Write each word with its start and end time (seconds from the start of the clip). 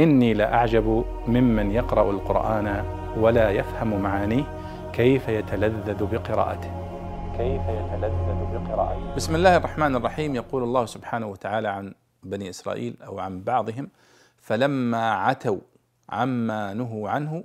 إني 0.00 0.34
لأعجب 0.34 1.04
ممن 1.26 1.70
يقرأ 1.70 2.10
القرآن 2.10 2.84
ولا 3.16 3.50
يفهم 3.50 4.02
معانيه 4.02 4.44
كيف 4.92 5.28
يتلذذ 5.28 6.04
بقراءته. 6.04 6.72
كيف 7.36 7.62
يتلذذ 7.62 8.28
بقراءته. 8.52 9.14
بسم 9.14 9.34
الله 9.34 9.56
الرحمن 9.56 9.96
الرحيم. 9.96 10.34
يقول 10.34 10.62
الله 10.62 10.86
سبحانه 10.86 11.26
وتعالى 11.26 11.68
عن 11.68 11.94
بني 12.22 12.50
إسرائيل 12.50 12.96
أو 13.02 13.18
عن 13.18 13.42
بعضهم 13.42 13.90
فلما 14.38 15.12
عتوا 15.12 15.60
عما 16.08 16.74
نهوا 16.74 17.10
عنه 17.10 17.44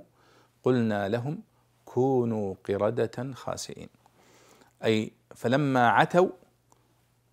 قلنا 0.64 1.08
لهم 1.08 1.38
كونوا 1.84 2.54
قردة 2.68 3.32
خاسئين. 3.34 3.88
أي 4.84 5.12
فلما 5.34 5.88
عتوا 5.88 6.28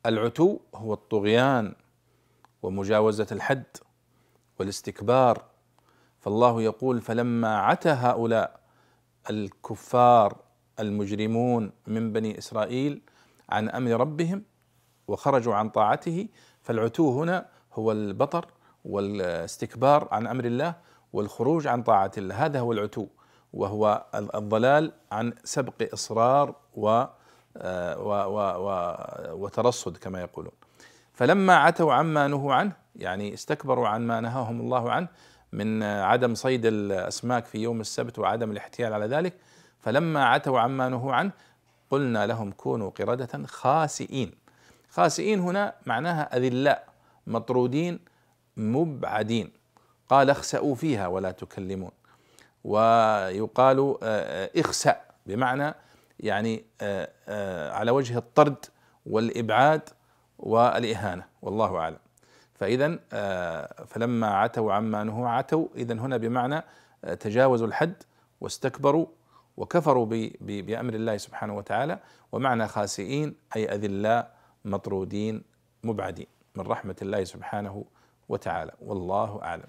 العتو 0.06 0.60
هو 0.76 0.94
الطغيان 0.94 1.74
ومجاوزة 2.64 3.28
الحد. 3.32 3.64
والاستكبار 4.60 5.44
فالله 6.20 6.62
يقول 6.62 7.02
فلما 7.02 7.58
عتى 7.58 7.90
هؤلاء 7.90 8.60
الكفار 9.30 10.38
المجرمون 10.80 11.72
من 11.88 12.14
بني 12.14 12.38
إسرائيل 12.38 13.02
عن 13.50 13.70
أمر 13.70 13.92
ربهم 13.92 14.44
وخرجوا 15.08 15.56
عن 15.56 15.70
طاعته 15.70 16.28
فالعتو 16.62 17.22
هنا 17.22 17.46
هو 17.74 17.92
البطر 17.92 18.46
والاستكبار 18.86 20.08
عن 20.12 20.28
أمر 20.28 20.46
الله 20.46 20.76
والخروج 21.14 21.68
عن 21.68 21.84
طاعة 21.84 22.12
الله 22.18 22.46
هذا 22.46 22.60
هو 22.60 22.72
العتو 22.72 23.08
وهو 23.54 24.06
الضلال 24.16 24.92
عن 25.12 25.34
سبق 25.44 25.94
إصرار 25.94 26.56
و 26.76 27.04
وترصد 29.34 29.98
كما 29.98 30.22
يقولون. 30.22 30.52
فلما 31.14 31.56
عتوا 31.56 31.94
عما 31.94 32.28
نهوا 32.28 32.54
عنه 32.54 32.72
يعني 32.96 33.34
استكبروا 33.34 33.88
عن 33.88 34.08
ما 34.08 34.20
نهاهم 34.22 34.62
الله 34.62 34.92
عنه 34.92 35.08
من 35.54 35.84
عدم 35.84 36.36
صيد 36.36 36.66
الأسماك 36.66 37.46
في 37.46 37.58
يوم 37.58 37.82
السبت 37.82 38.20
وعدم 38.20 38.52
الاحتيال 38.52 38.94
على 38.94 39.06
ذلك 39.06 39.34
فلما 39.80 40.26
عتوا 40.26 40.60
عما 40.60 40.90
نهوا 40.90 41.14
عنه 41.14 41.32
قلنا 41.90 42.28
لهم 42.28 42.52
كونوا 42.52 42.90
قردة 42.90 43.48
خاسئين. 43.48 44.32
خاسئين 44.90 45.40
هنا 45.40 45.74
معناها 45.86 46.38
أذلاء 46.38 46.88
مطرودين 47.28 48.00
مبعدين. 48.58 49.52
قال 50.10 50.30
اخسأوا 50.30 50.76
فيها 50.76 51.08
ولا 51.08 51.32
تكلمون. 51.32 51.92
ويقال 52.64 53.98
اخسأ 54.58 55.02
بمعنى 55.26 55.76
يعني 56.20 56.66
على 57.72 57.92
وجه 57.92 58.18
الطرد 58.18 58.66
والإبعاد 59.06 59.90
والإهانة 60.44 61.26
والله 61.42 61.78
أعلم. 61.78 61.98
فإذا 62.54 63.00
فلما 63.86 64.28
عتوا 64.28 64.74
عما 64.74 65.04
نهوا 65.04 65.30
عتوا 65.30 65.68
إذا 65.76 65.94
هنا 65.94 66.18
بمعنى 66.18 66.64
تجاوزوا 67.20 67.68
الحد 67.68 68.04
واستكبروا 68.42 69.06
وكفروا 69.58 70.06
بأمر 70.42 70.94
الله 70.94 71.18
سبحانه 71.18 71.58
وتعالى 71.58 72.00
ومعنى 72.32 72.68
خاسئين 72.68 73.36
أي 73.56 73.76
أذلاء 73.76 74.32
مطرودين 74.66 75.44
مبعدين 75.84 76.28
من 76.56 76.68
رحمة 76.68 76.96
الله 77.02 77.24
سبحانه 77.24 77.86
وتعالى. 78.30 78.72
والله 78.82 79.40
أعلم. 79.44 79.68